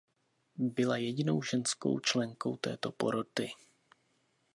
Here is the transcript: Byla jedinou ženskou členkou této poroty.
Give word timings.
Byla 0.55 0.97
jedinou 0.97 1.41
ženskou 1.41 1.99
členkou 1.99 2.57
této 2.57 2.91
poroty. 2.91 3.51